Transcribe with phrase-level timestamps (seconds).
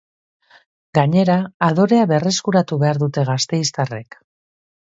[0.99, 1.35] Gainera,
[1.69, 4.19] adorea berreskuratu behar dute gasteiztarrek.